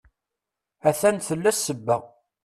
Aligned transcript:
A-t-an 0.89 1.17
tella 1.27 1.51
ssebba. 1.57 1.97